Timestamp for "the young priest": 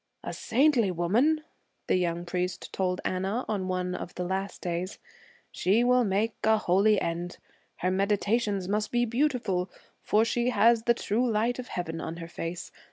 1.85-2.73